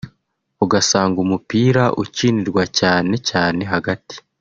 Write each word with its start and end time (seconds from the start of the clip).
ugasanga 0.63 1.17
umupira 1.25 1.83
ukinirwa 2.03 2.63
cyane 2.79 3.13
cyane 3.29 3.61
hagati 3.73 4.15